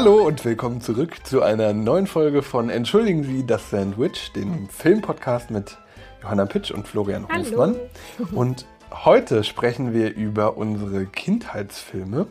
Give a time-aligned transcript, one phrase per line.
[0.00, 5.50] Hallo und willkommen zurück zu einer neuen Folge von Entschuldigen Sie das Sandwich, dem Filmpodcast
[5.50, 5.76] mit
[6.22, 7.44] Johanna Pitsch und Florian Hallo.
[7.44, 7.76] Hofmann.
[8.30, 12.28] Und heute sprechen wir über unsere Kindheitsfilme.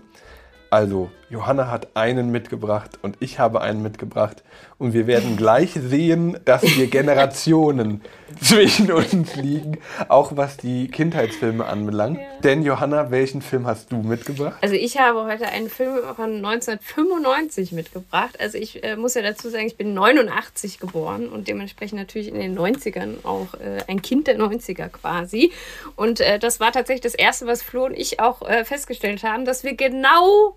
[0.70, 4.44] Also, Johanna hat einen mitgebracht und ich habe einen mitgebracht.
[4.78, 8.02] Und wir werden gleich sehen, dass wir Generationen
[8.42, 12.20] zwischen uns liegen, auch was die Kindheitsfilme anbelangt.
[12.44, 14.58] Denn Johanna, welchen Film hast du mitgebracht?
[14.62, 18.40] Also ich habe heute einen Film von 1995 mitgebracht.
[18.40, 22.36] Also ich äh, muss ja dazu sagen, ich bin 89 geboren und dementsprechend natürlich in
[22.36, 25.52] den 90ern auch äh, ein Kind der 90er quasi.
[25.98, 29.44] Und äh, das war tatsächlich das Erste, was Flo und ich auch äh, festgestellt haben,
[29.44, 30.56] dass wir genau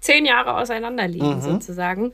[0.00, 1.40] zehn Jahre auseinander liegen Mhm.
[1.42, 2.12] sozusagen.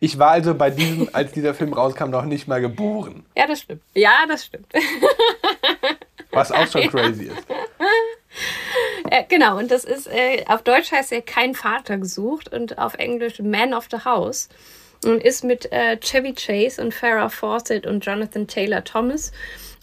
[0.00, 3.24] Ich war also bei diesem, als dieser Film rauskam, noch nicht mal geboren.
[3.36, 3.82] Ja, das stimmt.
[3.94, 4.66] Ja, das stimmt.
[6.32, 7.46] Was auch schon crazy ist.
[9.10, 12.94] Äh, genau, und das ist, äh, auf Deutsch heißt er Kein Vater gesucht und auf
[12.94, 14.48] Englisch Man of the House.
[15.04, 19.30] Und ist mit äh, Chevy Chase und Farrah Fawcett und Jonathan Taylor Thomas.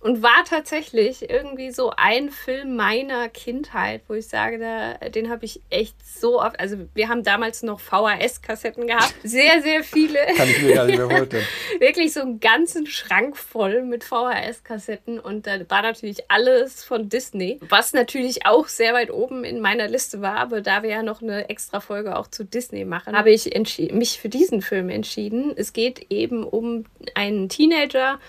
[0.02, 5.46] Und war tatsächlich irgendwie so ein Film meiner Kindheit, wo ich sage, da, den habe
[5.46, 6.60] ich echt so oft.
[6.60, 9.14] Also, wir haben damals noch VHS-Kassetten gehabt.
[9.24, 10.20] Sehr, sehr viele.
[10.36, 11.46] Kann ich mir gar nicht mehr vorstellen.
[11.80, 17.60] wirklich so einen ganzen Schrank voll mit VHS-Kassetten und da war natürlich alles von Disney,
[17.70, 21.22] was natürlich auch sehr weit oben in meiner Liste war, aber da wir ja noch
[21.22, 23.52] eine extra Folge auch zu Disney machen, habe ich
[23.92, 25.54] mich für diesen Film entschieden.
[25.56, 26.86] Es geht eben um
[27.16, 28.20] einen Teenager,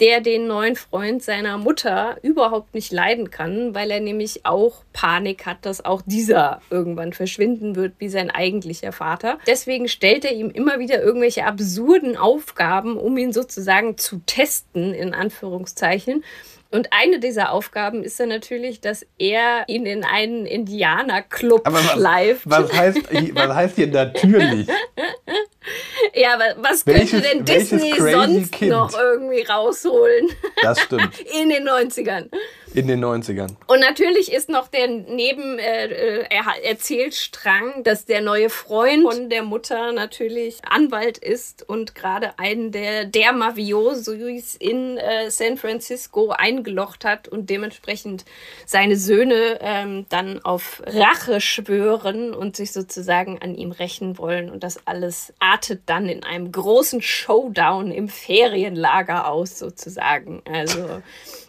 [0.00, 5.46] der den neuen Freund seiner Mutter überhaupt nicht leiden kann, weil er nämlich auch Panik
[5.46, 9.38] hat, dass auch dieser irgendwann verschwinden wird wie sein eigentlicher Vater.
[9.46, 15.14] Deswegen stellt er ihm immer wieder irgendwelche absurden Aufgaben, um ihn sozusagen zu testen, in
[15.14, 16.24] Anführungszeichen.
[16.74, 22.42] Und eine dieser Aufgaben ist dann natürlich, dass er ihn in einen Indianerclub schleift.
[22.46, 22.98] was, heißt,
[23.34, 24.66] was heißt hier natürlich?
[26.14, 28.70] Ja, aber was Welches- könnte denn Disney sonst Kind?
[28.72, 30.28] noch irgendwie rausholen
[30.62, 31.18] Das stimmt.
[31.40, 32.28] in den 90ern?
[32.74, 33.54] In den 90ern.
[33.68, 39.30] Und natürlich ist noch der Neben äh, äh, er Erzählstrang, dass der neue Freund von
[39.30, 46.30] der Mutter natürlich Anwalt ist und gerade einen der der Mafiosos in äh, San Francisco
[46.30, 48.24] eingelocht hat und dementsprechend
[48.66, 54.64] seine Söhne ähm, dann auf Rache schwören und sich sozusagen an ihm rächen wollen und
[54.64, 60.42] das alles artet dann in einem großen Showdown im Ferienlager aus sozusagen.
[60.50, 61.00] Also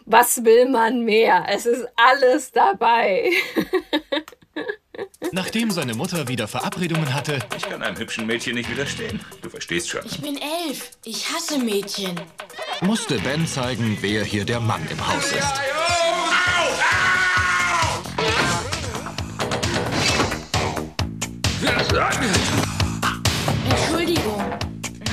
[0.04, 1.44] was will man mehr?
[1.48, 3.32] Es ist alles dabei.
[5.32, 9.20] Nachdem seine Mutter wieder Verabredungen hatte, Ich kann einem hübschen Mädchen nicht widerstehen.
[9.42, 10.02] Du verstehst schon.
[10.06, 10.92] Ich bin elf.
[11.04, 12.18] Ich hasse Mädchen.
[12.80, 15.60] musste Ben zeigen, wer hier der Mann im Haus ist.
[23.68, 24.42] Entschuldigung.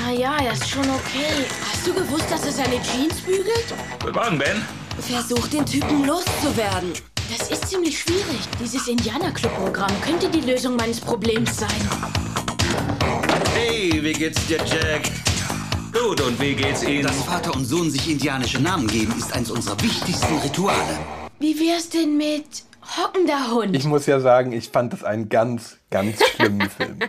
[0.06, 1.46] Naja, er ist schon okay.
[1.72, 3.74] Hast du gewusst, dass er seine Jeans bügelt?
[4.00, 4.62] Guten Morgen, Ben.
[5.00, 6.94] Versuch, den Typen loszuwerden.
[7.36, 8.40] Das ist ziemlich schwierig.
[8.60, 11.90] Dieses Indianerclub-Programm könnte die Lösung meines Problems sein.
[13.56, 15.04] Hey, wie geht's dir, Jack?
[15.92, 17.04] Gut, und wie geht's Ihnen?
[17.04, 21.00] Dass Vater und Sohn sich indianische Namen geben, ist eins unserer wichtigsten Rituale.
[21.40, 22.64] Wie wär's denn mit
[22.98, 23.76] hockender Hund?
[23.76, 27.00] Ich muss ja sagen, ich fand das einen ganz, ganz schlimmen Film.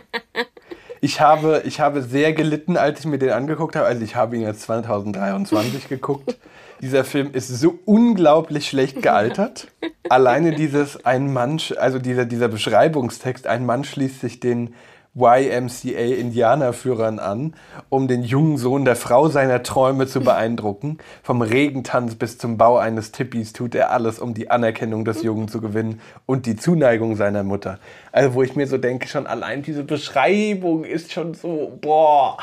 [1.05, 3.85] Ich habe, ich habe sehr gelitten, als ich mir den angeguckt habe.
[3.85, 6.35] Also ich habe ihn jetzt 2023 geguckt.
[6.81, 9.67] Dieser Film ist so unglaublich schlecht gealtert.
[10.09, 14.73] Alleine dieses ein Mann, also dieser, dieser Beschreibungstext, ein Mann schließt sich den
[15.15, 17.55] YMCA Indianerführern an,
[17.89, 20.97] um den jungen Sohn der Frau seiner Träume zu beeindrucken.
[21.23, 25.47] Vom Regentanz bis zum Bau eines Tippis tut er alles, um die Anerkennung des Jungen
[25.47, 27.79] zu gewinnen und die Zuneigung seiner Mutter.
[28.11, 32.37] Also wo ich mir so denke, schon allein diese Beschreibung ist schon so, boah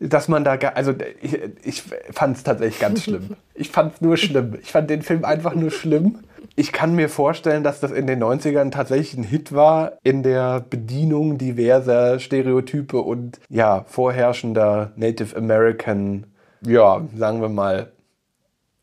[0.00, 3.36] dass man da, also ich, ich fand es tatsächlich ganz schlimm.
[3.54, 4.58] Ich fand es nur schlimm.
[4.60, 6.18] Ich fand den Film einfach nur schlimm.
[6.56, 10.60] Ich kann mir vorstellen, dass das in den 90ern tatsächlich ein Hit war in der
[10.60, 16.26] Bedienung diverser Stereotype und ja, vorherrschender Native American,
[16.64, 17.90] ja, sagen wir mal,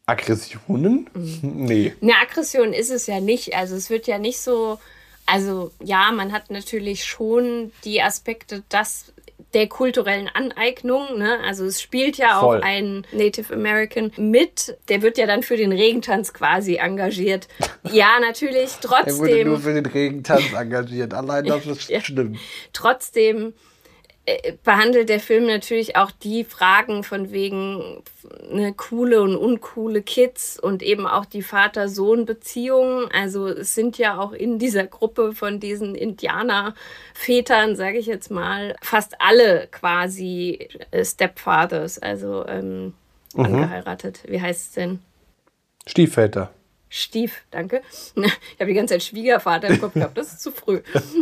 [0.06, 1.10] Aggressionen?
[1.42, 1.94] Nee.
[2.02, 3.56] Eine Aggression ist es ja nicht.
[3.56, 4.80] Also es wird ja nicht so.
[5.26, 9.14] Also ja, man hat natürlich schon die Aspekte, dass
[9.54, 11.40] der kulturellen Aneignung, ne?
[11.46, 12.60] Also es spielt ja Voll.
[12.60, 17.48] auch ein Native American mit, der wird ja dann für den Regentanz quasi engagiert.
[17.92, 21.14] Ja, natürlich, Er wurde nur trotzdem, für den Regentanz engagiert.
[21.14, 22.00] Allein das ist Ja.
[22.02, 22.38] schlimm.
[22.74, 23.54] trotzdem
[24.64, 28.04] behandelt der Film natürlich auch die Fragen von wegen
[28.50, 33.10] ne, coole und uncoole Kids und eben auch die Vater-Sohn-Beziehungen.
[33.12, 38.76] Also es sind ja auch in dieser Gruppe von diesen Indianer-Vätern, sage ich jetzt mal,
[38.82, 42.94] fast alle quasi äh, Stepfathers, also ähm,
[43.36, 43.46] Mhm.
[43.46, 44.22] angeheiratet.
[44.28, 45.00] Wie heißt es denn?
[45.88, 46.52] Stiefväter.
[46.94, 47.82] Stief, danke.
[48.18, 50.82] Ich habe die ganze Zeit Schwiegervater im Kopf gehabt, das ist zu früh.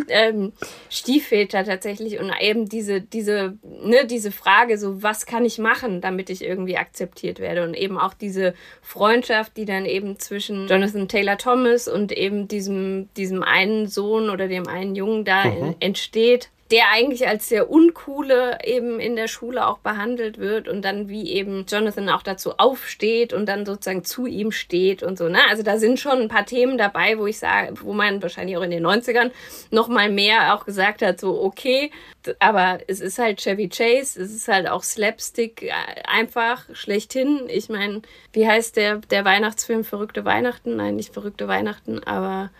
[0.09, 0.51] ähm,
[0.89, 6.31] Stiefväter tatsächlich und eben diese, diese, ne, diese Frage, so was kann ich machen, damit
[6.31, 11.37] ich irgendwie akzeptiert werde und eben auch diese Freundschaft, die dann eben zwischen Jonathan Taylor
[11.37, 15.75] Thomas und eben diesem, diesem einen Sohn oder dem einen Jungen da Mhm.
[15.79, 21.09] entsteht der eigentlich als sehr uncoole eben in der Schule auch behandelt wird und dann
[21.09, 25.29] wie eben Jonathan auch dazu aufsteht und dann sozusagen zu ihm steht und so.
[25.29, 25.39] Ne?
[25.49, 28.61] Also da sind schon ein paar Themen dabei, wo ich sage, wo man wahrscheinlich auch
[28.61, 29.31] in den 90ern
[29.71, 31.91] noch mal mehr auch gesagt hat, so okay,
[32.37, 35.71] aber es ist halt Chevy Chase, es ist halt auch Slapstick äh,
[36.03, 37.47] einfach schlechthin.
[37.47, 40.75] Ich meine, wie heißt der, der Weihnachtsfilm Verrückte Weihnachten?
[40.75, 42.51] Nein, nicht Verrückte Weihnachten, aber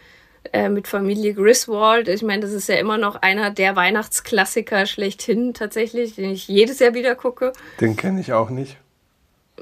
[0.54, 2.08] äh, mit Familie Griswold.
[2.08, 6.80] Ich meine, das ist ja immer noch einer der Weihnachtsklassiker schlechthin tatsächlich, den ich jedes
[6.80, 7.54] Jahr wieder gucke.
[7.82, 8.78] Den kenne ich auch nicht.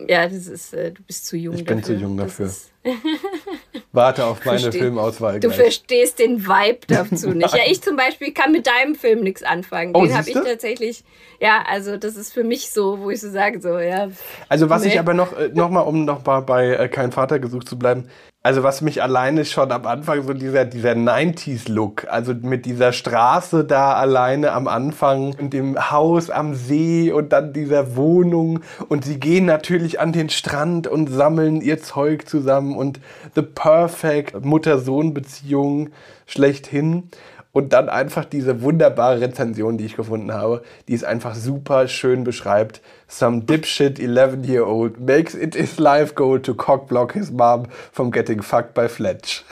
[0.07, 1.75] Ja, das ist, äh, du bist zu jung Ich dafür.
[1.75, 2.45] bin zu jung Das dafür.
[2.45, 2.69] ist-
[3.91, 5.59] Warte auf meine Versteh- Filmauswahl Du gleich.
[5.61, 7.53] verstehst den Vibe dazu nicht.
[7.53, 9.91] Ja, ich zum Beispiel kann mit deinem Film nichts anfangen.
[9.95, 11.03] Oh, Den habe ich tatsächlich,
[11.41, 14.09] ja, also das ist für mich so, wo ich so sage, so, ja.
[14.49, 14.99] Also was ich Nee.
[14.99, 18.09] aber noch, äh, noch mal, um noch mal bei äh, Kein Vater gesucht zu bleiben,
[18.43, 23.65] also was mich alleine schon am Anfang so dieser, dieser 90s-Look, also mit dieser Straße
[23.65, 29.19] da alleine am Anfang und dem Haus am See und dann dieser Wohnung und sie
[29.19, 32.99] gehen natürlich an den Strand und sammeln ihr Zeug zusammen und
[33.35, 35.89] the perfect Mutter-Sohn-Beziehung
[36.25, 37.09] schlechthin.
[37.53, 42.23] Und dann einfach diese wunderbare Rezension, die ich gefunden habe, die es einfach super schön
[42.23, 42.81] beschreibt.
[43.07, 48.75] Some dipshit 11-year-old makes it his life goal to cockblock his mom from getting fucked
[48.75, 49.43] by Fletch.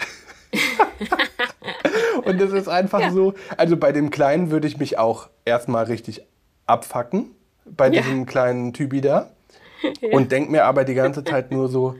[2.26, 3.34] Und das ist einfach so.
[3.58, 6.22] Also bei dem Kleinen würde ich mich auch erstmal richtig
[6.66, 7.32] abfacken.
[7.66, 8.02] Bei Ja.
[8.02, 9.32] diesem kleinen Typi da.
[10.12, 11.96] Und denk mir aber die ganze Zeit nur so,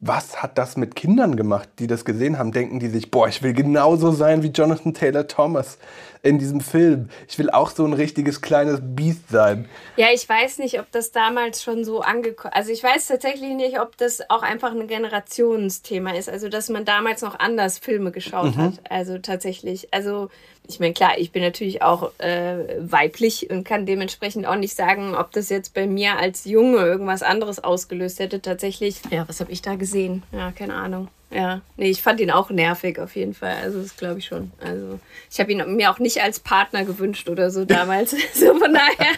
[0.00, 2.52] was hat das mit Kindern gemacht, die das gesehen haben?
[2.52, 5.78] Denken die sich, boah, ich will genauso sein wie Jonathan Taylor Thomas
[6.22, 7.08] in diesem Film.
[7.28, 9.68] Ich will auch so ein richtiges kleines Biest sein.
[9.96, 13.80] Ja, ich weiß nicht, ob das damals schon so angekommen Also ich weiß tatsächlich nicht,
[13.80, 16.28] ob das auch einfach ein Generationsthema ist.
[16.28, 18.60] Also dass man damals noch anders Filme geschaut Mhm.
[18.62, 18.72] hat.
[18.88, 19.88] Also tatsächlich.
[19.92, 20.28] Also
[20.68, 25.14] ich meine, klar, ich bin natürlich auch äh, weiblich und kann dementsprechend auch nicht sagen,
[25.14, 28.40] ob das jetzt bei mir als Junge irgendwas anderes ausgelöst hätte.
[28.40, 29.00] Tatsächlich.
[29.10, 30.22] Ja, was habe ich da gesehen?
[30.32, 31.08] Ja, keine Ahnung.
[31.32, 33.54] Ja, nee, ich fand ihn auch nervig auf jeden Fall.
[33.62, 34.50] Also das glaube ich schon.
[34.60, 34.98] Also
[35.30, 38.10] ich habe ihn mir auch nicht als Partner gewünscht oder so damals.
[38.34, 39.14] so von daher.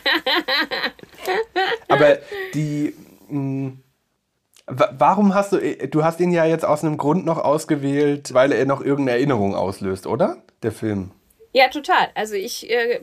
[1.88, 2.18] Aber
[2.54, 2.94] die.
[3.28, 3.72] mh,
[4.66, 8.52] wa- Warum hast du, du hast ihn ja jetzt aus einem Grund noch ausgewählt, weil
[8.52, 10.42] er noch irgendeine Erinnerung auslöst, oder?
[10.62, 11.10] Der Film.
[11.54, 12.08] Ja, total.
[12.14, 13.00] Also ich äh,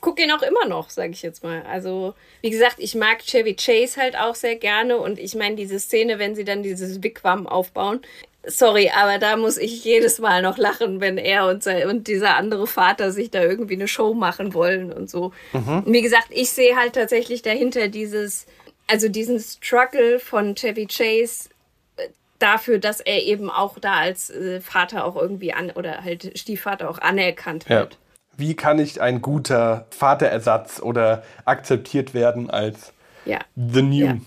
[0.00, 1.62] gucke ihn auch immer noch, sage ich jetzt mal.
[1.70, 5.78] Also wie gesagt, ich mag Chevy Chase halt auch sehr gerne und ich meine diese
[5.78, 8.00] Szene, wenn sie dann dieses Wigwam aufbauen.
[8.46, 12.36] Sorry, aber da muss ich jedes Mal noch lachen, wenn er und, sein, und dieser
[12.36, 15.32] andere Vater sich da irgendwie eine Show machen wollen und so.
[15.52, 18.46] Und wie gesagt, ich sehe halt tatsächlich dahinter dieses,
[18.86, 21.48] also diesen Struggle von Chevy Chase
[21.96, 26.38] äh, dafür, dass er eben auch da als äh, Vater auch irgendwie an oder halt
[26.38, 27.98] Stiefvater auch anerkannt wird.
[28.36, 32.92] Wie kann ich ein guter Vaterersatz oder akzeptiert werden als
[33.24, 34.04] Ja, The New?
[34.04, 34.12] Ja.
[34.12, 34.18] ja.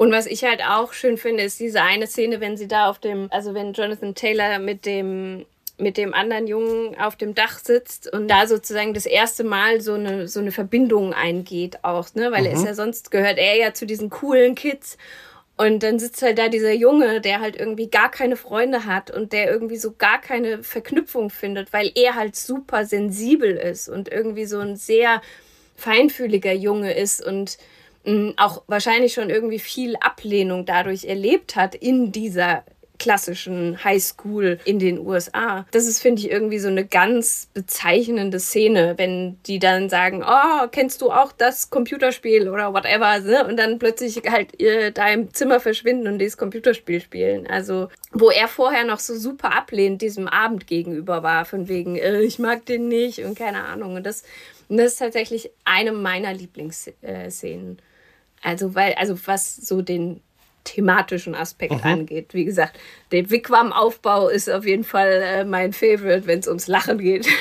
[0.00, 3.00] Und was ich halt auch schön finde, ist diese eine Szene, wenn sie da auf
[3.00, 5.44] dem, also wenn Jonathan Taylor mit dem
[5.76, 9.92] mit dem anderen Jungen auf dem Dach sitzt und da sozusagen das erste Mal so
[9.92, 12.32] eine, so eine Verbindung eingeht auch, ne?
[12.32, 14.96] Weil er ist ja sonst gehört er ja zu diesen coolen Kids
[15.58, 19.34] und dann sitzt halt da dieser Junge, der halt irgendwie gar keine Freunde hat und
[19.34, 24.46] der irgendwie so gar keine Verknüpfung findet, weil er halt super sensibel ist und irgendwie
[24.46, 25.20] so ein sehr
[25.76, 27.58] feinfühliger Junge ist und
[28.36, 32.64] auch wahrscheinlich schon irgendwie viel Ablehnung dadurch erlebt hat in dieser
[33.00, 35.66] klassischen Highschool in den USA.
[35.72, 40.68] Das ist, finde ich, irgendwie so eine ganz bezeichnende Szene, wenn die dann sagen, oh,
[40.70, 43.46] kennst du auch das Computerspiel oder whatever, ne?
[43.46, 47.46] und dann plötzlich halt äh, da im Zimmer verschwinden und dieses Computerspiel spielen.
[47.48, 52.20] Also, wo er vorher noch so super ablehnt diesem Abend gegenüber war, von wegen, äh,
[52.20, 53.94] ich mag den nicht und keine Ahnung.
[53.94, 54.24] Und das,
[54.68, 57.80] und das ist tatsächlich eine meiner Lieblingsszenen.
[58.42, 60.20] Also, weil, also was so den
[60.64, 62.34] thematischen Aspekt angeht.
[62.34, 62.78] Wie gesagt,
[63.12, 67.26] der Wigwam-Aufbau ist auf jeden Fall äh, mein Favorite, wenn es ums Lachen geht.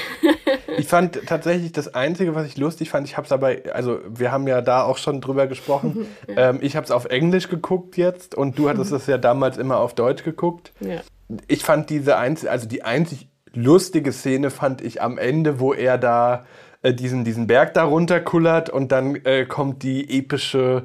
[0.77, 4.31] Ich fand tatsächlich das Einzige, was ich lustig fand, ich habe es aber, also wir
[4.31, 8.33] haben ja da auch schon drüber gesprochen, ähm, ich habe es auf Englisch geguckt jetzt
[8.33, 10.71] und du hattest es ja damals immer auf Deutsch geguckt.
[10.79, 11.01] ja.
[11.47, 15.97] Ich fand diese einzige, also die einzig lustige Szene fand ich am Ende, wo er
[15.97, 16.45] da
[16.81, 20.83] äh, diesen, diesen Berg da runterkullert und dann äh, kommt die epische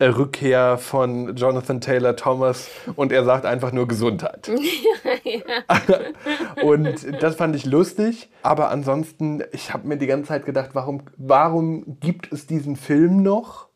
[0.00, 4.48] äh, Rückkehr von Jonathan Taylor Thomas und er sagt einfach nur Gesundheit.
[6.64, 11.02] und das fand ich lustig, aber ansonsten, ich habe mir die ganze Zeit gedacht, warum,
[11.16, 13.66] warum gibt es diesen Film noch?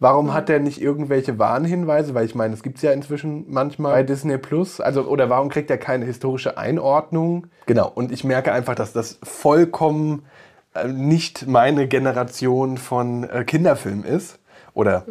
[0.00, 2.14] Warum hat er nicht irgendwelche Warnhinweise?
[2.14, 4.80] Weil ich meine, es gibt es ja inzwischen manchmal bei Disney Plus.
[4.80, 7.48] Also, oder warum kriegt er keine historische Einordnung?
[7.66, 10.47] Genau, und ich merke einfach, dass das vollkommen äh,
[10.86, 14.38] nicht meine Generation von äh, Kinderfilm ist.
[14.74, 15.04] Oder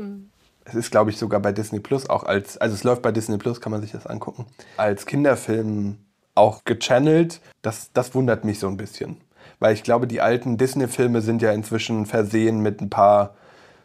[0.66, 3.38] es ist, glaube ich, sogar bei Disney Plus auch als, also es läuft bei Disney
[3.38, 4.46] Plus, kann man sich das angucken,
[4.78, 5.98] als Kinderfilm
[6.36, 7.42] auch gechannelt.
[7.62, 9.18] Das, das wundert mich so ein bisschen.
[9.60, 13.34] Weil ich glaube, die alten Disney-Filme sind ja inzwischen versehen mit ein paar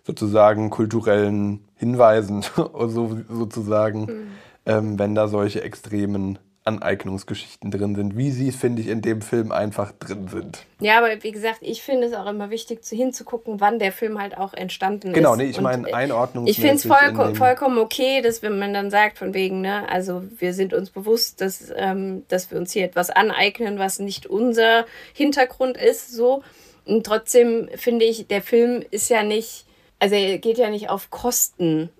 [0.04, 4.30] sozusagen kulturellen Hinweisen, so, sozusagen,
[4.66, 9.50] ähm, wenn da solche extremen Aneignungsgeschichten drin sind, wie sie, finde ich, in dem Film
[9.50, 10.64] einfach drin sind.
[10.80, 14.20] Ja, aber wie gesagt, ich finde es auch immer wichtig, zu hinzugucken, wann der Film
[14.20, 15.38] halt auch entstanden Genau, ist.
[15.38, 16.46] nee, ich meine Einordnung.
[16.46, 20.22] Ich finde es vollko vollkommen okay, dass wenn man dann sagt, von wegen, ne, also
[20.38, 24.86] wir sind uns bewusst, dass, ähm, dass wir uns hier etwas aneignen, was nicht unser
[25.14, 26.42] Hintergrund ist, so.
[26.84, 29.66] Und trotzdem finde ich, der Film ist ja nicht,
[29.98, 31.90] also er geht ja nicht auf Kosten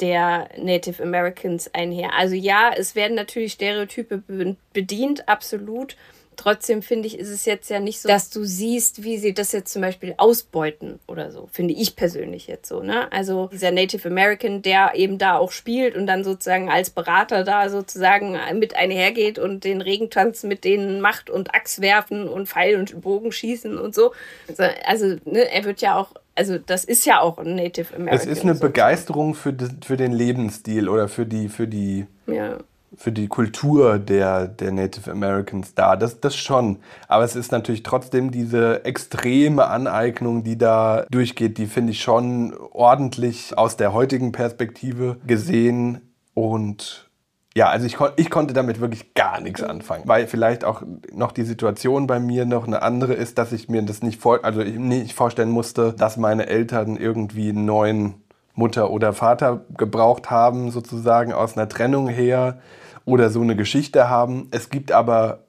[0.00, 2.14] der Native Americans einher.
[2.16, 5.96] Also ja, es werden natürlich Stereotype be- bedient, absolut.
[6.36, 9.50] Trotzdem finde ich, ist es jetzt ja nicht so, dass du siehst, wie sie das
[9.50, 11.48] jetzt zum Beispiel ausbeuten oder so.
[11.50, 13.10] Finde ich persönlich jetzt so, ne?
[13.10, 17.68] Also dieser Native American, der eben da auch spielt und dann sozusagen als Berater da
[17.68, 23.00] sozusagen mit einhergeht und den Regentanz mit denen macht und Axt werfen und Pfeil und
[23.00, 24.12] Bogen schießen und so.
[24.46, 28.16] Also, also ne, er wird ja auch, also das ist ja auch ein Native American.
[28.16, 28.60] Es ist eine so.
[28.60, 29.54] Begeisterung für,
[29.84, 32.58] für den Lebensstil oder für die, für die, Ja.
[32.96, 35.96] für die Kultur der, der Native Americans da.
[35.96, 36.78] Das, das schon.
[37.08, 42.54] Aber es ist natürlich trotzdem diese extreme Aneignung, die da durchgeht, die finde ich schon
[42.72, 46.00] ordentlich aus der heutigen Perspektive gesehen.
[46.34, 47.07] Und
[47.58, 51.32] ja, also ich, kon ich konnte damit wirklich gar nichts anfangen, weil vielleicht auch noch
[51.32, 54.60] die Situation bei mir noch eine andere ist, dass ich mir das nicht, vor also
[54.60, 58.22] ich nicht vorstellen musste, dass meine Eltern irgendwie einen neuen
[58.54, 62.60] Mutter oder Vater gebraucht haben, sozusagen aus einer Trennung her
[63.04, 64.46] oder so eine Geschichte haben.
[64.52, 65.40] Es gibt aber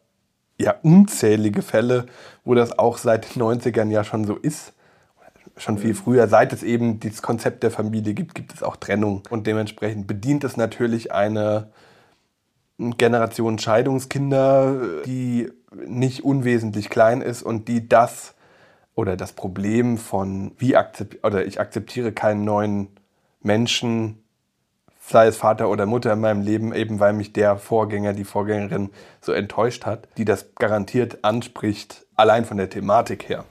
[0.57, 2.07] ja unzählige Fälle,
[2.43, 4.73] wo das auch seit den 90ern ja schon so ist.
[5.57, 9.21] Schon viel früher, seit es eben dieses Konzept der Familie gibt, gibt es auch Trennung.
[9.29, 11.69] Und dementsprechend bedient es natürlich eine
[12.79, 15.51] Generation Scheidungskinder, die
[15.85, 18.35] nicht unwesentlich klein ist und die das
[18.95, 22.87] oder das Problem von wie akzept oder ich akzeptiere keinen neuen
[23.41, 24.23] Menschen,
[25.01, 28.89] sei es Vater oder Mutter in meinem Leben, eben weil mich der Vorgänger, die Vorgängerin
[29.21, 33.45] so enttäuscht hat, die das garantiert anspricht, allein von der Thematik her.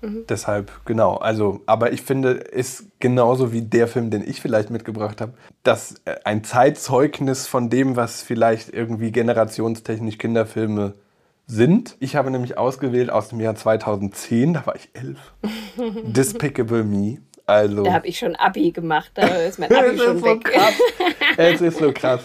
[0.00, 1.16] Deshalb, genau.
[1.16, 5.32] Also, aber ich finde, ist genauso wie der Film, den ich vielleicht mitgebracht habe,
[5.64, 10.94] das äh, ein Zeitzeugnis von dem, was vielleicht irgendwie generationstechnisch Kinderfilme
[11.46, 11.96] sind.
[11.98, 15.18] Ich habe nämlich ausgewählt aus dem Jahr 2010, da war ich elf.
[16.04, 17.18] Despicable Me.
[17.46, 20.44] Also, Da habe ich schon Abi gemacht, da ist mein Abi schon weg.
[20.44, 20.74] krass.
[21.38, 22.20] es ist so krass.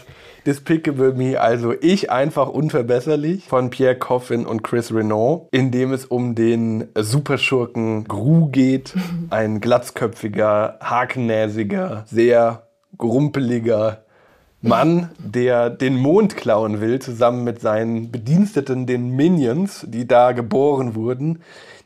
[0.45, 6.05] Despicable Me, also ich einfach unverbesserlich von Pierre Coffin und Chris Renault, in dem es
[6.05, 8.93] um den Superschurken Gru geht.
[9.29, 14.03] Ein glatzköpfiger, hakennäsiger, sehr grumpeliger
[14.62, 20.95] Mann, der den Mond klauen will, zusammen mit seinen Bediensteten, den Minions, die da geboren
[20.95, 21.39] wurden.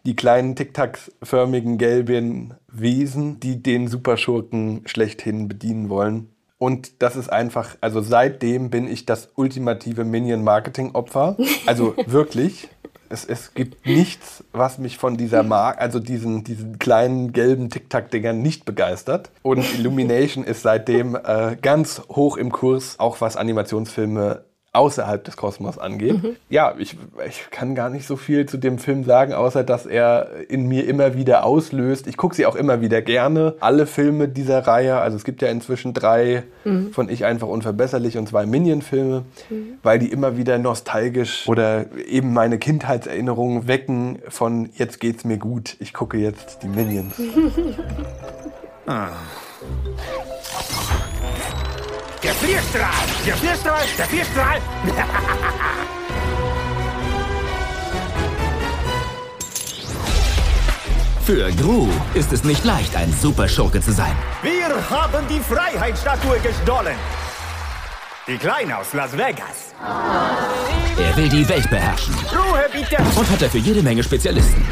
[0.05, 6.29] Die kleinen tic-tac-förmigen gelben Wesen, die den Superschurken schlechthin bedienen wollen.
[6.59, 11.37] Und das ist einfach, also seitdem bin ich das ultimative Minion-Marketing-Opfer.
[11.65, 12.69] Also wirklich.
[13.09, 18.41] Es, es gibt nichts, was mich von dieser Marke, also diesen, diesen kleinen gelben Tic-Tac-Dingern
[18.41, 19.31] nicht begeistert.
[19.43, 24.43] Und Illumination ist seitdem äh, ganz hoch im Kurs, auch was Animationsfilme
[24.77, 26.15] außerhalb des Kosmos angeht.
[26.49, 26.95] Ja, ich,
[27.27, 30.87] ich kann gar nicht so viel zu dem Film sagen, außer dass er in mir
[30.87, 32.07] immer wieder auslöst.
[32.07, 33.55] Ich gucke sie auch immer wieder gerne.
[33.59, 36.43] Alle Filme dieser Reihe, also es gibt ja inzwischen drei
[36.91, 39.23] von Ich einfach unverbesserlich und zwei Minion-Filme,
[39.83, 45.75] weil die immer wieder nostalgisch oder eben meine Kindheitserinnerungen wecken von jetzt geht's mir gut,
[45.79, 47.15] ich gucke jetzt die Minions.
[48.85, 49.09] Der
[52.21, 52.91] Vierstrahl!
[53.25, 53.85] Der Vierstrahl!
[53.97, 54.61] Der Vierstrahl!
[61.25, 64.15] Für Gru ist es nicht leicht, ein Superschurke zu sein.
[64.41, 66.95] Wir haben die Freiheitsstatue gestohlen.
[68.27, 69.73] Die Kleine aus Las Vegas.
[70.97, 72.97] Er will die Welt beherrschen Ruhe bitte!
[73.15, 74.65] und hat dafür jede Menge Spezialisten.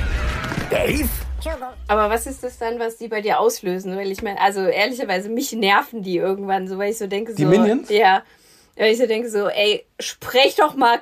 [0.70, 1.25] Dave?
[1.88, 3.96] Aber was ist das dann, was die bei dir auslösen?
[3.96, 7.38] Weil ich meine, also ehrlicherweise, mich nerven die irgendwann so, weil ich so denke, so.
[7.38, 7.90] Die Minions?
[7.90, 8.24] Ja.
[8.78, 11.00] Weil ich so denke, so, ey, sprech doch mal,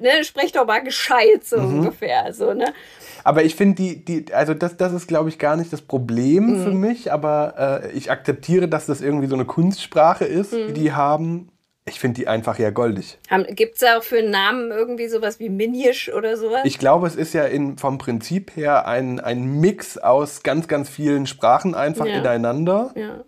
[0.00, 1.80] ne, sprech doch mal gescheit, so Mhm.
[1.80, 2.72] ungefähr, so, ne?
[3.24, 6.56] Aber ich finde, die, die, also das, das ist, glaube ich, gar nicht das Problem
[6.56, 10.92] für mich, aber äh, ich akzeptiere, dass das irgendwie so eine Kunstsprache ist, die die
[10.92, 11.50] haben.
[11.86, 13.18] Ich finde die einfach ja goldig.
[13.50, 16.60] Gibt es auch für einen Namen irgendwie sowas wie Minjisch oder sowas?
[16.64, 20.88] Ich glaube, es ist ja in, vom Prinzip her ein, ein Mix aus ganz, ganz
[20.90, 22.18] vielen Sprachen einfach Ja.
[22.18, 22.92] ineinander.
[22.94, 23.24] ja.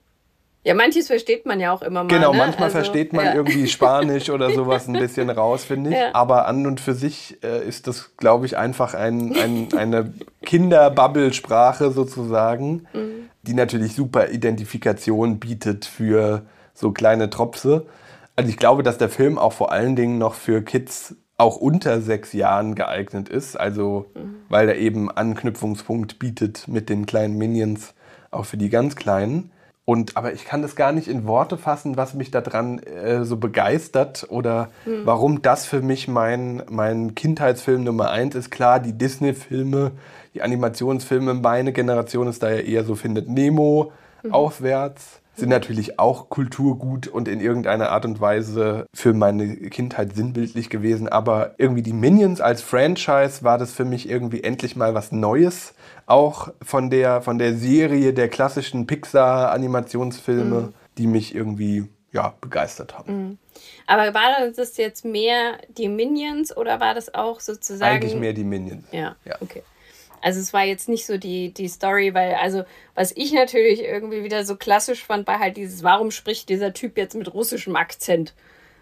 [0.64, 2.08] ja, manches versteht man ja auch immer mal.
[2.08, 2.38] Genau, ne?
[2.38, 3.34] manchmal Also, versteht man ja.
[3.34, 5.96] irgendwie Spanisch oder sowas ein bisschen raus, finde ich.
[5.96, 6.10] Ja.
[6.14, 10.12] Aber an und für sich äh, ist das, glaube ich, einfach ein, ein, eine
[10.44, 13.28] Kinderbabbelsprache sozusagen, Mhm.
[13.42, 16.42] die natürlich super Identifikation bietet für
[16.74, 17.86] so kleine Tropse.
[18.36, 22.00] Also ich glaube, dass der Film auch vor allen Dingen noch für Kids auch unter
[22.00, 23.58] sechs Jahren geeignet ist.
[23.58, 24.06] Also
[24.48, 27.94] weil er eben Anknüpfungspunkt bietet mit den kleinen Minions,
[28.30, 29.50] auch für die ganz Kleinen.
[29.84, 33.36] Und aber ich kann das gar nicht in Worte fassen, was mich daran äh, so
[33.36, 34.70] begeistert oder
[35.04, 38.50] warum das für mich mein, mein Kindheitsfilm Nummer eins ist.
[38.50, 39.90] Klar, die Disney-Filme,
[40.34, 43.90] die Animationsfilme, meine Generation ist da ja eher so findet Nemo
[44.30, 45.21] aufwärts.
[45.34, 51.08] Sind natürlich auch Kulturgut und in irgendeiner Art und Weise für meine Kindheit sinnbildlich gewesen.
[51.08, 55.74] Aber irgendwie die Minions als Franchise war das für mich irgendwie endlich mal was Neues.
[56.04, 63.38] Auch von der, von der Serie der klassischen Pixar-Animationsfilme, die mich irgendwie ja, begeistert haben.
[63.86, 67.96] Aber war das jetzt mehr die Minions oder war das auch sozusagen.
[67.96, 68.84] Eigentlich mehr die Minions.
[68.92, 69.36] Ja, Ja.
[69.40, 69.62] okay.
[70.22, 72.64] Also es war jetzt nicht so die, die Story, weil, also,
[72.94, 76.96] was ich natürlich irgendwie wieder so klassisch fand, war halt dieses, warum spricht dieser Typ
[76.96, 78.32] jetzt mit russischem Akzent?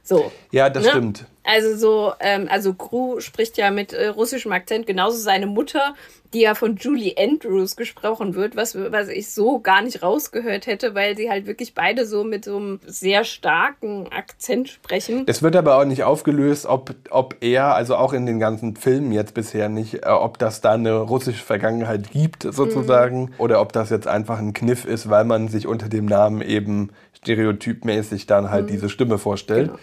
[0.03, 0.31] So.
[0.50, 0.91] Ja, das Ne?
[0.91, 1.26] stimmt.
[1.43, 5.95] Also so, ähm, also Gru spricht ja mit äh, russischem Akzent, genauso seine Mutter,
[6.35, 10.95] die ja von Julie Andrews gesprochen wird, was, was ich so gar nicht rausgehört hätte,
[10.95, 15.25] weil sie halt wirklich beide so mit so einem sehr starken Akzent sprechen.
[15.26, 19.11] Es wird aber auch nicht aufgelöst, ob, ob er, also auch in den ganzen Filmen
[19.11, 23.35] jetzt bisher nicht, äh, ob das da eine russische Vergangenheit gibt, sozusagen, Mhm.
[23.39, 26.91] oder ob das jetzt einfach ein Kniff ist, weil man sich unter dem Namen eben
[27.17, 28.69] stereotypmäßig dann halt Mhm.
[28.73, 29.69] diese Stimme vorstellt.
[29.69, 29.79] Genau.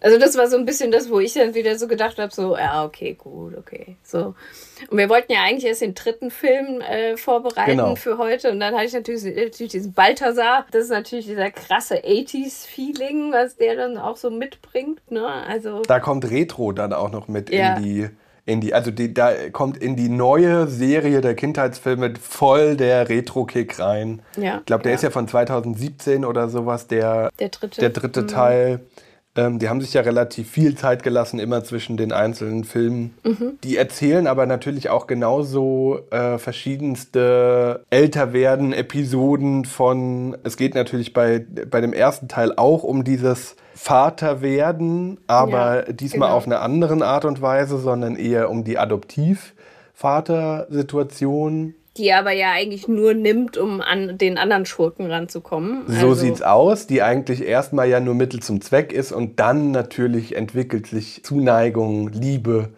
[0.00, 2.56] Also das war so ein bisschen das, wo ich dann wieder so gedacht habe, so,
[2.56, 3.96] ja, okay, gut, okay.
[4.04, 4.34] So.
[4.90, 7.96] Und wir wollten ja eigentlich erst den dritten Film äh, vorbereiten Genau.
[7.96, 8.52] für heute.
[8.52, 10.66] Und dann hatte ich natürlich, natürlich diesen Balthasar.
[10.70, 15.00] Das ist natürlich dieser krasse 80s-Feeling, was der dann auch so mitbringt.
[15.10, 15.26] Ne?
[15.26, 17.76] Also, Da kommt Retro dann auch noch mit Ja.
[17.76, 18.08] in die.
[18.46, 23.78] In die, also die, da kommt in die neue Serie der Kindheitsfilme voll der Retro-Kick
[23.78, 24.22] rein.
[24.38, 24.58] Ja.
[24.60, 24.96] Ich glaube, der Ja.
[24.96, 27.78] ist ja von 2017 oder sowas, der, Der dritte.
[27.82, 28.28] Der dritte Mhm.
[28.28, 28.80] Teil.
[29.38, 33.14] Ähm, die haben sich ja relativ viel Zeit gelassen, immer zwischen den einzelnen Filmen.
[33.22, 33.60] Mhm.
[33.62, 40.36] Die erzählen aber natürlich auch genauso äh, verschiedenste älter werden Episoden von.
[40.42, 46.30] Es geht natürlich bei, bei dem ersten Teil auch um dieses Vaterwerden, aber Ja, diesmal
[46.30, 46.36] genau.
[46.36, 51.74] auf eine andere Art und Weise, sondern eher um die Adoptiv-Vater-Situation.
[51.98, 55.82] Die er aber ja eigentlich nur nimmt, um an den anderen Schurken ranzukommen.
[55.86, 59.72] So also, sieht's aus, die eigentlich erstmal ja nur Mittel zum Zweck ist und dann
[59.72, 62.70] natürlich entwickelt sich Zuneigung, Liebe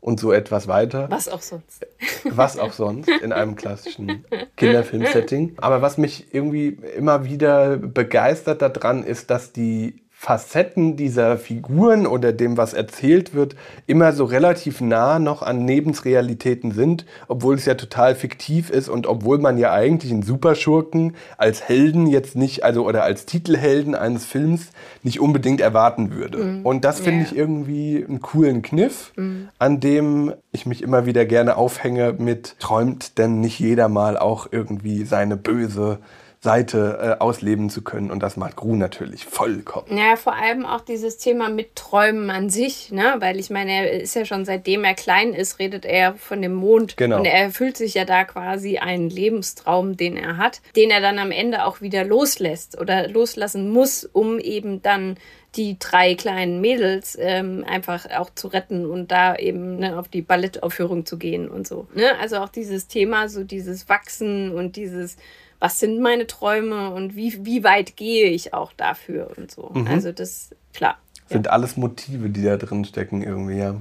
[0.00, 1.06] und so etwas weiter.
[1.08, 1.86] Was auch sonst.
[2.24, 4.24] Was auch sonst in einem klassischen
[4.56, 5.54] Kinderfilm-Setting.
[5.56, 12.32] Aber was mich irgendwie immer wieder begeistert daran ist, dass die Facetten dieser Figuren oder
[12.32, 13.56] dem, was erzählt wird,
[13.86, 19.06] immer so relativ nah noch an Lebensrealitäten sind, obwohl es ja total fiktiv ist und
[19.06, 24.24] obwohl man ja eigentlich einen Superschurken als Helden jetzt nicht, also oder als Titelhelden eines
[24.24, 24.70] Films
[25.02, 26.38] nicht unbedingt erwarten würde.
[26.38, 26.64] Mhm.
[26.64, 27.26] Und das finde Ja.
[27.30, 29.48] ich irgendwie einen coolen Kniff, Mhm.
[29.58, 34.46] an dem ich mich immer wieder gerne aufhänge mit, träumt denn nicht jeder mal auch
[34.50, 35.98] irgendwie seine böse
[36.44, 38.10] Seite äh, ausleben zu können.
[38.10, 39.96] Und das macht Gru natürlich vollkommen.
[39.96, 43.16] Ja, vor allem auch dieses Thema mit Träumen an sich, ne?
[43.18, 46.54] Weil ich meine, er ist ja schon seitdem er klein ist, redet er von dem
[46.54, 46.96] Mond.
[46.96, 47.18] Genau.
[47.18, 51.18] Und er erfüllt sich ja da quasi einen Lebenstraum, den er hat, den er dann
[51.18, 55.16] am Ende auch wieder loslässt oder loslassen muss, um eben dann
[55.56, 60.20] die drei kleinen Mädels ähm, einfach auch zu retten und da eben ne, auf die
[60.22, 61.86] Ballettaufführung zu gehen und so.
[61.94, 62.18] Ne?
[62.20, 65.16] Also auch dieses Thema, so dieses Wachsen und dieses
[65.64, 69.70] was sind meine Träume und wie, wie weit gehe ich auch dafür und so.
[69.72, 69.86] Mhm.
[69.86, 70.98] Also das, klar.
[71.30, 73.74] Sind alles Motive, die da drin stecken irgendwie, ja.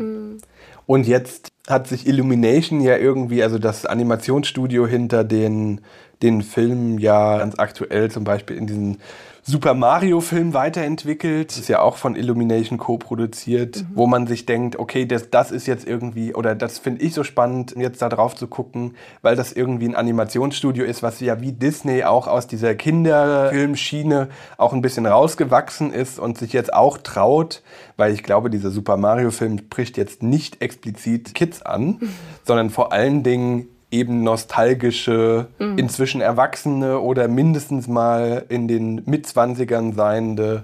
[0.86, 5.82] Und jetzt hat sich Illumination ja irgendwie, also das Animationsstudio hinter den,
[6.24, 8.98] den Filmen ja ganz aktuell zum Beispiel in diesen
[9.46, 11.52] Super Mario-Film weiterentwickelt.
[11.52, 15.68] Das ist ja auch von Illumination co-produziert, wo man sich denkt, okay, das, das ist
[15.68, 19.52] jetzt irgendwie, oder das finde ich so spannend, jetzt da drauf zu gucken, weil das
[19.52, 25.06] irgendwie ein Animationsstudio ist, was ja wie Disney auch aus dieser Kinderfilmschiene auch ein bisschen
[25.06, 27.64] rausgewachsen ist und sich jetzt auch traut,
[27.98, 32.00] weil ich glaube, dieser Super Mario-Film spricht jetzt nicht explizit Kids an,
[32.46, 40.64] sondern vor allen Dingen eben nostalgische, inzwischen Erwachsene oder mindestens mal in den Mitzwanzigern seiende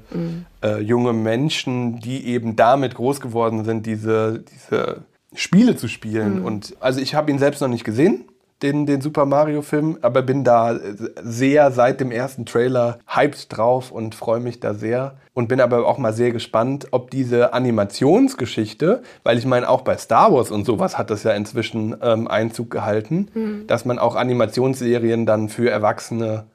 [0.63, 5.03] äh, junge Menschen, die eben damit groß geworden sind, diese, diese
[5.35, 6.41] Spiele zu spielen.
[6.43, 8.25] Und also ich habe ihn selbst noch nicht gesehen,
[8.61, 10.77] den, den Super Mario-Film, aber bin da
[11.21, 15.15] sehr seit dem ersten Trailer hyped drauf und freue mich da sehr.
[15.33, 19.95] Und bin aber auch mal sehr gespannt, ob diese Animationsgeschichte, weil ich meine, auch bei
[19.95, 23.29] Star Wars und sowas hat das ja inzwischen ähm, Einzug gehalten,
[23.67, 26.45] dass man auch Animationsserien dann für Erwachsene,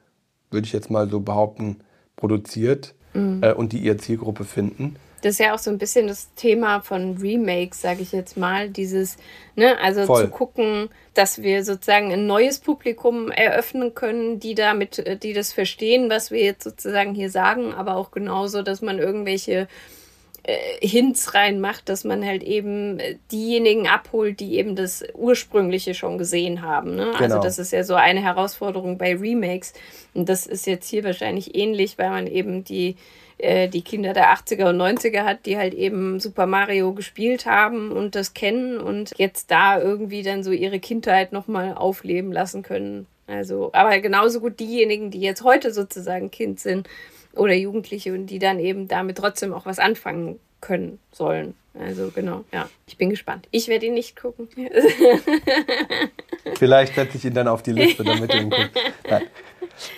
[0.51, 1.77] würde ich jetzt mal so behaupten,
[2.15, 2.93] produziert
[3.41, 4.97] äh, und die ihre Zielgruppe finden.
[5.21, 8.69] Das ist ja auch so ein bisschen das Thema von Remakes, sage ich jetzt mal.
[8.69, 9.17] Dieses,
[9.55, 10.25] ne, also Voll.
[10.25, 16.09] zu gucken, dass wir sozusagen ein neues Publikum eröffnen können, die damit, die das verstehen,
[16.09, 19.67] was wir jetzt sozusagen hier sagen, aber auch genauso, dass man irgendwelche
[20.43, 26.19] äh, Hints reinmacht, dass man halt eben äh, diejenigen abholt, die eben das ursprüngliche schon
[26.19, 26.95] gesehen haben.
[26.95, 27.07] Ne?
[27.13, 27.41] Also Genau.
[27.41, 29.73] das ist ja so eine Herausforderung bei Remakes.
[30.13, 32.95] Und das ist jetzt hier wahrscheinlich ähnlich, weil man eben die,
[33.37, 37.91] äh, die Kinder der 80er und 90er hat, die halt eben Super Mario gespielt haben
[37.91, 43.07] und das kennen und jetzt da irgendwie dann so ihre Kindheit nochmal aufleben lassen können.
[43.27, 46.87] Also, aber genauso gut diejenigen, die jetzt heute sozusagen Kind sind
[47.33, 51.55] oder Jugendliche und die dann eben damit trotzdem auch was anfangen können sollen.
[51.77, 52.69] Also genau, ja.
[52.87, 53.47] Ich bin gespannt.
[53.51, 54.47] Ich werde ihn nicht gucken.
[56.57, 58.71] Vielleicht setze ich ihn dann auf die Liste, damit ihr ihn guckt.
[59.09, 59.23] Nein.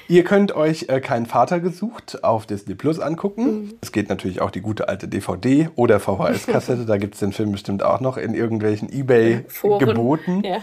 [0.07, 3.73] Ihr könnt euch äh, keinen Vater gesucht auf Disney Plus angucken.
[3.81, 6.85] Es geht natürlich auch die gute alte DVD oder VHS-Kassette.
[6.85, 8.91] da gibt es den Film bestimmt auch noch in irgendwelchen.
[8.91, 10.43] Ebay-Geboten.
[10.43, 10.59] Ja.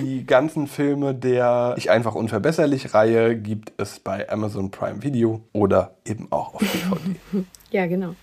[0.00, 5.96] Die ganzen Filme der Ich einfach unverbesserlich Reihe gibt es bei Amazon Prime Video oder
[6.04, 7.44] eben auch auf DVD.
[7.70, 8.14] ja, genau.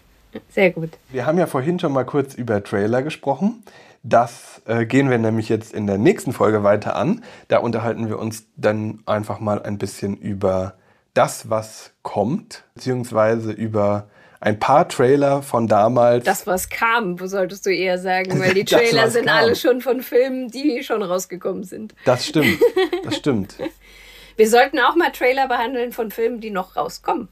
[0.49, 0.91] Sehr gut.
[1.11, 3.63] Wir haben ja vorhin schon mal kurz über Trailer gesprochen.
[4.07, 7.23] Das äh, gehen wir nämlich jetzt in der nächsten Folge weiter an.
[7.47, 10.75] Da unterhalten wir uns dann einfach mal ein bisschen über
[11.15, 14.07] das, was kommt, beziehungsweise über
[14.39, 16.23] ein paar Trailer von damals.
[16.23, 19.37] Das, was kam, solltest du eher sagen, weil die Das, Trailer was sind kam.
[19.37, 21.95] alle schon von Filmen, die schon rausgekommen sind.
[22.05, 22.59] das stimmt,
[23.03, 23.55] das stimmt.
[24.37, 27.29] Wir sollten auch mal Trailer behandeln von Filmen, die noch rauskommen.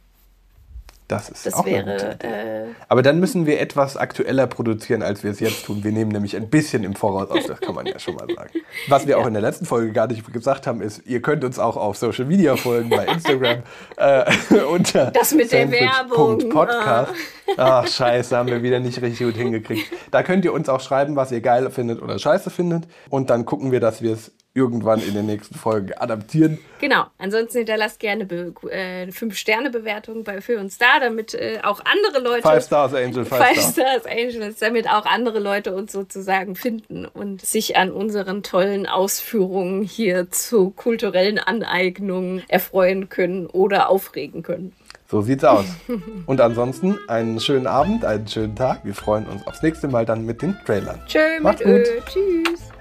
[1.07, 2.17] Das ist Das auch wäre.
[2.23, 5.83] Äh, Aber dann müssen wir etwas aktueller produzieren, als wir es jetzt tun.
[5.83, 8.51] Wir nehmen nämlich ein bisschen im Voraus auf, das kann man ja schon mal sagen.
[8.87, 11.59] Was wir auch in der letzten Folge gar nicht gesagt haben, ist, ihr könnt uns
[11.59, 13.63] auch auf Social Media folgen, bei Instagram
[13.97, 14.23] äh,
[14.71, 16.39] unter Das mit der Werbung.
[16.39, 17.11] sandwich.podcast.
[17.57, 19.91] Ach, scheiße, haben wir wieder nicht richtig gut hingekriegt.
[20.11, 22.85] Da könnt ihr uns auch schreiben, was ihr geil findet oder scheiße findet.
[23.09, 26.59] Und dann gucken wir, dass wir es irgendwann in den nächsten Folgen adaptieren.
[26.79, 27.05] genau.
[27.17, 32.43] Ansonsten hinterlasst gerne Be äh, 5-Sterne-Bewertungen bei Für uns da, damit äh, auch andere Leute.
[32.43, 34.05] Five Stars Angel, Five, Five Stars.
[34.05, 40.29] Angels, damit auch andere Leute uns sozusagen finden und sich an unseren tollen Ausführungen hier
[40.29, 44.73] zu kulturellen Aneignungen erfreuen können oder aufregen können.
[45.07, 45.65] So sieht's aus.
[46.25, 48.83] Und ansonsten einen schönen Abend, einen schönen Tag.
[48.83, 50.99] Wir freuen uns aufs nächste Mal dann mit den Trailern.
[51.05, 51.95] Tschö Macht's mit Ö.
[51.99, 52.05] gut.
[52.07, 52.72] Tschüss.